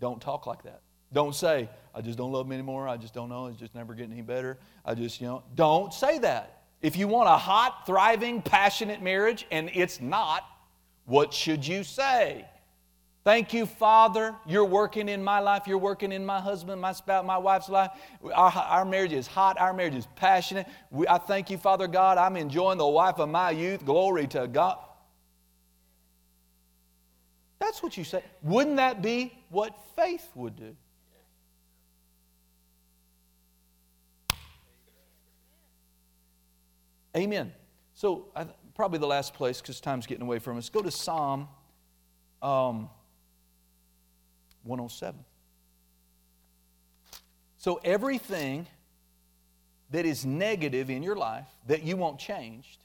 [0.00, 0.80] Don't talk like that.
[1.12, 2.88] Don't say, I just don't love him anymore.
[2.88, 3.46] I just don't know.
[3.46, 4.58] It's just never getting any better.
[4.84, 6.62] I just, you know, don't say that.
[6.82, 10.44] If you want a hot, thriving, passionate marriage and it's not,
[11.04, 12.46] what should you say?
[13.22, 14.34] Thank you, Father.
[14.46, 15.64] You're working in my life.
[15.66, 17.90] You're working in my husband, my spouse, my wife's life.
[18.32, 19.60] Our, our marriage is hot.
[19.60, 20.66] Our marriage is passionate.
[20.90, 22.16] We, I thank you, Father God.
[22.16, 23.84] I'm enjoying the wife of my youth.
[23.84, 24.78] Glory to God.
[27.58, 28.24] That's what you say.
[28.42, 30.76] Wouldn't that be what faith would do?
[37.16, 37.52] Amen.
[37.94, 40.68] So, I, probably the last place because time's getting away from us.
[40.70, 41.48] Go to Psalm
[42.40, 42.88] um,
[44.62, 45.24] 107.
[47.56, 48.66] So, everything
[49.90, 52.78] that is negative in your life that you want changed,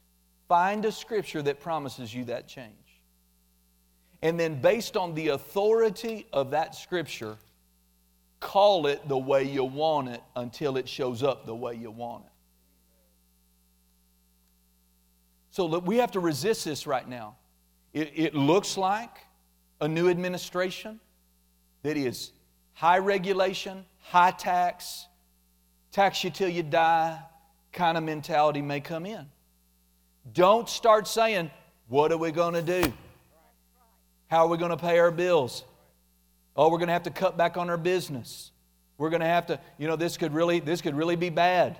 [0.47, 2.84] find a scripture that promises you that change.
[4.25, 7.37] And then, based on the authority of that scripture,
[8.39, 12.25] call it the way you want it until it shows up the way you want
[12.25, 12.31] it.
[15.51, 17.35] So look, we have to resist this right now.
[17.93, 19.15] It, it looks like
[19.79, 20.99] a new administration
[21.83, 22.31] that is
[22.73, 25.05] high regulation, high tax,
[25.91, 27.19] tax you till you die
[27.71, 29.27] kind of mentality may come in.
[30.33, 31.51] Don't start saying,
[31.89, 32.91] What are we going to do?
[34.27, 35.63] How are we going to pay our bills?
[36.55, 38.51] Oh, we're going to have to cut back on our business.
[38.97, 41.77] We're going to have to, you know, this could really, this could really be bad.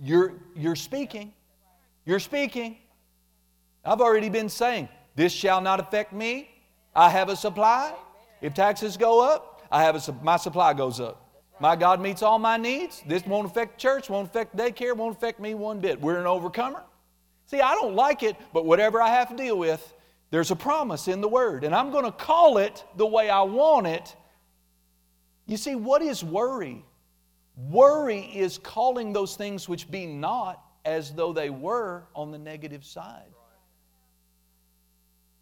[0.00, 1.32] You're, you're speaking.
[2.04, 2.78] You're speaking.
[3.84, 6.50] I've already been saying, this shall not affect me.
[6.94, 7.94] I have a supply.
[8.40, 11.24] If taxes go up, I have a, my supply goes up.
[11.60, 13.02] My God meets all my needs.
[13.06, 16.00] This won't affect church, won't affect daycare, won't affect me one bit.
[16.00, 16.84] We're an overcomer.
[17.46, 19.94] See, I don't like it, but whatever I have to deal with,
[20.30, 23.42] there's a promise in the Word, and I'm going to call it the way I
[23.42, 24.14] want it.
[25.46, 26.84] You see, what is worry?
[27.56, 32.84] Worry is calling those things which be not as though they were on the negative
[32.84, 33.32] side.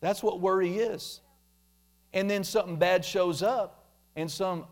[0.00, 1.20] That's what worry is.
[2.12, 4.66] And then something bad shows up, and some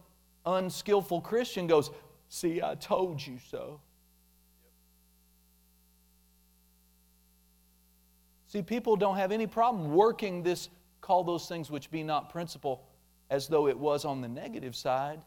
[0.46, 1.90] unskillful Christian goes,
[2.28, 3.80] See, I told you so.
[8.54, 10.68] See, people don't have any problem working this,
[11.00, 12.86] call those things which be not principle,
[13.28, 15.20] as though it was on the negative side,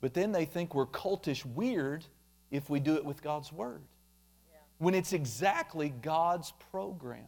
[0.00, 2.04] but then they think we're cultish weird
[2.50, 3.82] if we do it with God's Word
[4.78, 7.22] when it's exactly God's program.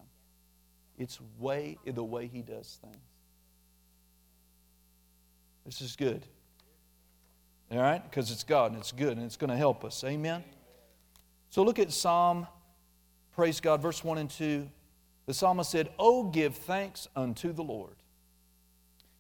[0.98, 2.96] It's way the way He does things.
[5.64, 6.26] This is good.
[7.70, 8.02] All right?
[8.02, 10.02] Because it's God and it's good and it's going to help us.
[10.02, 10.42] Amen?
[11.50, 12.48] So look at Psalm,
[13.36, 14.68] praise God, verse 1 and 2.
[15.26, 17.96] The psalmist said, Oh, give thanks unto the Lord.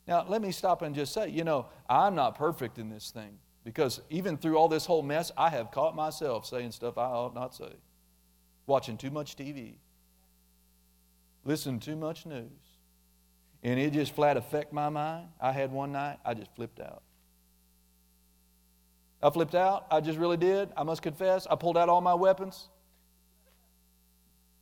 [0.06, 3.38] Now, let me stop and just say, you know, I'm not perfect in this thing
[3.64, 7.34] because even through all this whole mess, I have caught myself saying stuff I ought
[7.34, 7.72] not say
[8.66, 9.74] watching too much TV,
[11.44, 12.50] listening too much news,
[13.62, 15.28] and it just flat affect my mind.
[15.40, 17.02] I had one night, I just flipped out.
[19.22, 19.86] I flipped out.
[19.90, 20.68] I just really did.
[20.76, 21.46] I must confess.
[21.50, 22.68] I pulled out all my weapons.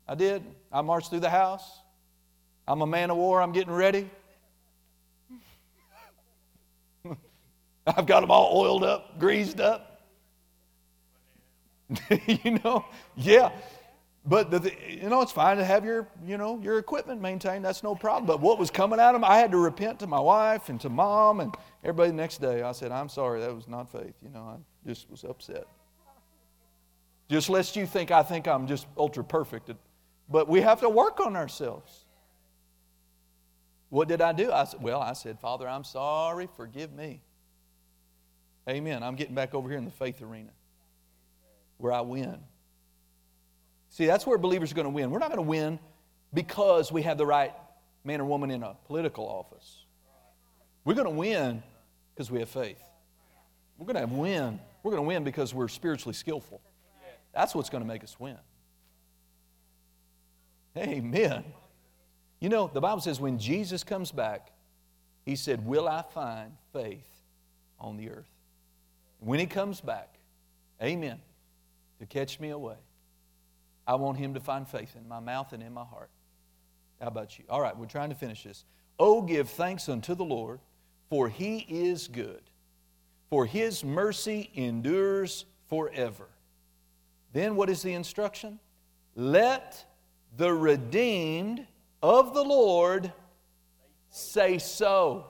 [0.09, 0.43] I did.
[0.73, 1.81] I marched through the house.
[2.67, 3.41] I'm a man of war.
[3.43, 4.11] I'm getting ready.
[7.87, 10.01] I've got them all oiled up, greased up.
[12.27, 12.85] you know,
[13.17, 13.51] yeah.
[14.25, 17.65] But the, you know, it's fine to have your, you know, your equipment maintained.
[17.65, 18.25] That's no problem.
[18.25, 20.81] But what was coming out of them, I had to repent to my wife and
[20.83, 22.63] to mom and everybody the next day.
[22.63, 24.15] I said, I'm sorry, that was not faith.
[24.23, 25.65] You know, I just was upset.
[27.29, 29.71] Just lest you think I think I'm just ultra perfect.
[30.33, 32.07] But we have to work on ourselves.
[33.91, 34.51] What did I do?
[34.51, 36.49] I said, well, I said, Father, I'm sorry.
[36.57, 37.21] Forgive me.
[38.67, 39.03] Amen.
[39.03, 40.51] I'm getting back over here in the faith arena
[41.77, 42.39] where I win.
[43.91, 45.11] See, that's where believers are going to win.
[45.11, 45.79] We're not going to win
[46.33, 47.53] because we have the right
[48.03, 49.85] man or woman in a political office.
[50.87, 51.63] We're going to win
[52.15, 52.83] because we have faith.
[53.77, 54.59] We're going to win.
[54.83, 56.63] We're going to win because we're spiritually skillful.
[57.35, 58.39] That's what's going to make us win.
[60.77, 61.45] Amen.
[62.41, 64.51] You know, the Bible says when Jesus comes back,
[65.25, 67.07] he said, Will I find faith
[67.79, 68.27] on the earth?
[69.21, 70.19] When he comes back,
[70.83, 71.21] amen,
[72.01, 72.77] to catch me away,
[73.87, 76.11] I want him to find faith in my mouth and in my heart.
[77.01, 77.45] How about you?
[77.49, 78.65] All right, we're trying to finish this.
[78.99, 80.61] Oh, give thanks unto the Lord,
[81.09, 82.43] for he is good,
[83.29, 86.29] for his mercy endures forever.
[87.33, 88.59] Then what is the instruction?
[89.15, 89.85] Let
[90.37, 91.67] the redeemed
[92.03, 93.13] of the Lord
[94.11, 95.27] say so.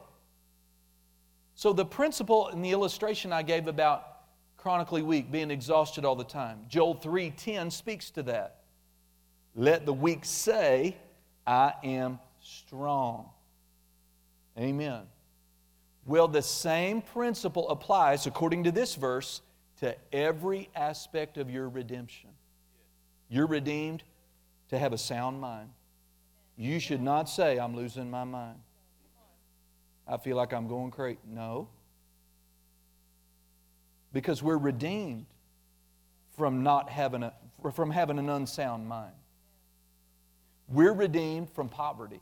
[1.55, 4.09] So, the principle in the illustration I gave about
[4.57, 8.63] chronically weak, being exhausted all the time, Joel 3:10 speaks to that.
[9.55, 10.97] Let the weak say,
[11.47, 13.31] I am strong.
[14.59, 15.03] Amen.
[16.07, 19.43] Well, the same principle applies, according to this verse,
[19.81, 22.31] to every aspect of your redemption.
[23.29, 24.03] You're redeemed
[24.73, 25.69] to have a sound mind.
[26.57, 28.59] You should not say, I'm losing my mind.
[30.09, 31.19] I feel like I'm going crazy.
[31.27, 31.69] No.
[34.15, 35.27] Because we're redeemed
[36.37, 37.35] from not having a
[37.75, 39.13] from having an unsound mind.
[40.69, 42.21] We're redeemed from poverty.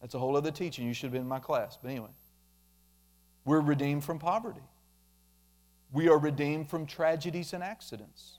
[0.00, 0.86] That's a whole other teaching.
[0.86, 1.78] You should have been in my class.
[1.80, 2.08] But anyway,
[3.44, 4.62] we're redeemed from poverty.
[5.92, 8.38] We are redeemed from tragedies and accidents.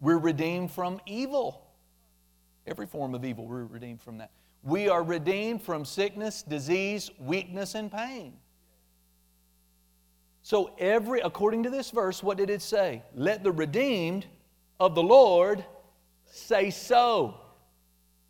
[0.00, 1.66] We're redeemed from evil.
[2.66, 4.30] Every form of evil, we're redeemed from that.
[4.62, 8.34] We are redeemed from sickness, disease, weakness, and pain.
[10.42, 13.02] So, every, according to this verse, what did it say?
[13.14, 14.26] Let the redeemed
[14.80, 15.64] of the Lord
[16.24, 17.40] say so.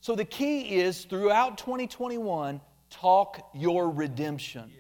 [0.00, 2.60] So, the key is throughout 2021,
[2.90, 4.70] talk your redemption.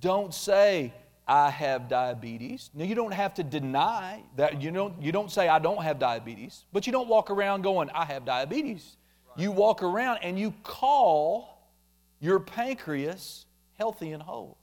[0.00, 0.94] Don't say,
[1.30, 2.70] I have diabetes.
[2.74, 4.60] Now, you don't have to deny that.
[4.60, 7.88] You don't, you don't say, I don't have diabetes, but you don't walk around going,
[7.94, 8.96] I have diabetes.
[9.28, 9.44] Right.
[9.44, 11.70] You walk around and you call
[12.18, 13.46] your pancreas
[13.78, 14.58] healthy and whole.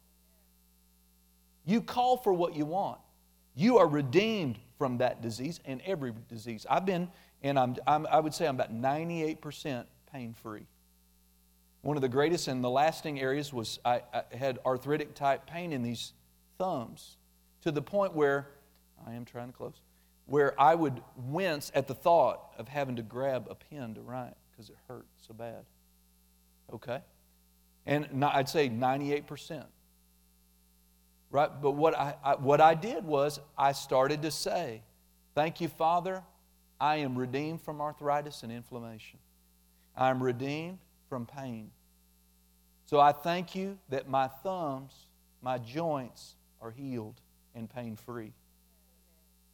[1.63, 2.99] You call for what you want.
[3.55, 6.65] You are redeemed from that disease and every disease.
[6.69, 7.07] I've been,
[7.43, 10.67] and I'm, I'm i would say I'm about 98% pain free.
[11.81, 15.71] One of the greatest and the lasting areas was I, I had arthritic type pain
[15.71, 16.11] in these
[16.57, 17.17] thumbs
[17.61, 18.47] to the point where,
[19.05, 19.81] I am trying to close,
[20.25, 24.35] where I would wince at the thought of having to grab a pen to write
[24.51, 25.65] because it hurt so bad.
[26.73, 27.01] Okay?
[27.85, 29.63] And I'd say 98%.
[31.29, 31.49] Right?
[31.61, 34.81] But what I, I, what I did was I started to say,
[35.35, 36.23] Thank you, Father.
[36.79, 39.19] I am redeemed from arthritis and inflammation.
[39.95, 40.79] I am redeemed
[41.09, 41.69] from pain.
[42.85, 44.93] So I thank you that my thumbs,
[45.41, 47.21] my joints, are healed
[47.55, 48.33] and pain free.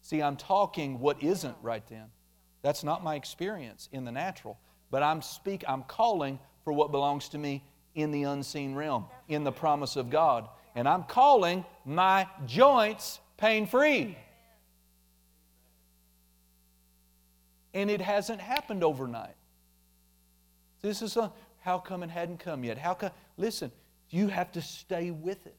[0.01, 2.05] See, I'm talking what isn't right then.
[2.61, 4.57] That's not my experience in the natural,
[4.91, 7.63] but I'm speak I'm calling for what belongs to me
[7.95, 10.47] in the unseen realm, in the promise of God.
[10.75, 14.17] And I'm calling my joints pain free.
[17.73, 19.35] And it hasn't happened overnight.
[20.81, 22.77] This is a how come it hadn't come yet?
[22.77, 23.71] How come listen,
[24.09, 25.55] you have to stay with it.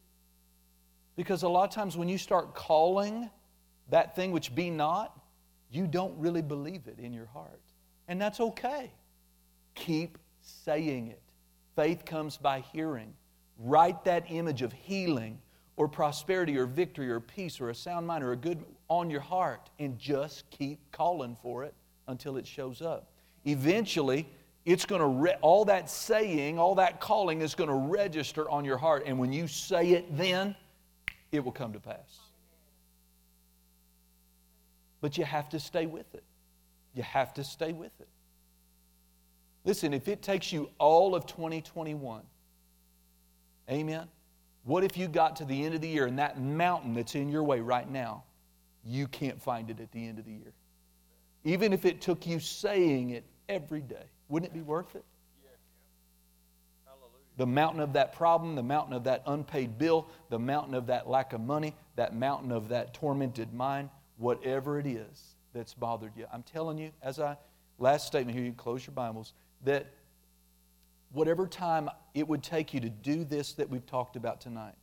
[1.16, 3.30] Because a lot of times when you start calling
[3.90, 5.18] that thing which be not,
[5.70, 7.60] you don't really believe it in your heart.
[8.08, 8.92] And that's okay.
[9.74, 11.22] Keep saying it.
[11.76, 13.14] Faith comes by hearing.
[13.58, 15.38] Write that image of healing
[15.76, 19.20] or prosperity or victory or peace or a sound mind or a good on your
[19.20, 21.74] heart and just keep calling for it
[22.08, 23.10] until it shows up.
[23.44, 24.28] Eventually,
[24.64, 28.64] it's going to re- all that saying, all that calling is going to register on
[28.64, 30.54] your heart and when you say it then,
[31.34, 32.18] it will come to pass.
[35.00, 36.24] But you have to stay with it.
[36.94, 38.08] You have to stay with it.
[39.64, 42.22] Listen, if it takes you all of 2021,
[43.70, 44.08] amen.
[44.64, 47.28] What if you got to the end of the year and that mountain that's in
[47.28, 48.24] your way right now,
[48.84, 50.52] you can't find it at the end of the year?
[51.44, 55.04] Even if it took you saying it every day, wouldn't it be worth it?
[57.36, 61.08] The mountain of that problem, the mountain of that unpaid bill, the mountain of that
[61.08, 66.26] lack of money, that mountain of that tormented mind, whatever it is that's bothered you.
[66.32, 67.36] I'm telling you, as I,
[67.78, 69.32] last statement here, you close your Bibles,
[69.64, 69.86] that
[71.12, 74.74] whatever time it would take you to do this that we've talked about tonight,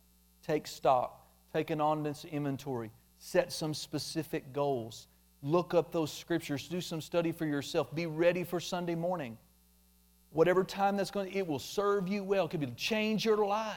[0.46, 5.06] take stock, take an honest inventory, set some specific goals,
[5.42, 7.94] look up those scriptures, do some study for yourself.
[7.94, 9.38] Be ready for Sunday morning.
[10.32, 12.46] Whatever time that's going to, it will serve you well.
[12.46, 13.76] It could be to change your life.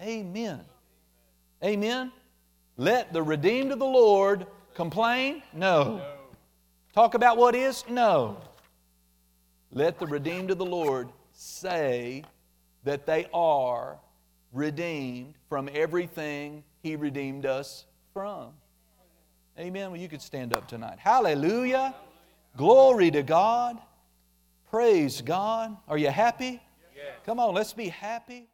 [0.00, 0.60] Amen.
[1.64, 2.12] Amen.
[2.76, 5.42] Let the redeemed of the Lord complain?
[5.52, 6.00] No.
[6.92, 7.84] Talk about what is?
[7.88, 8.38] No.
[9.72, 12.24] Let the redeemed of the Lord say
[12.84, 13.98] that they are
[14.52, 18.52] redeemed from everything He redeemed us from.
[19.58, 19.90] Amen.
[19.90, 20.98] Well, you could stand up tonight.
[21.00, 21.94] Hallelujah.
[22.56, 23.78] Glory to God.
[24.70, 25.76] Praise God.
[25.88, 26.60] Are you happy?
[27.24, 28.48] Come on, let's be happy.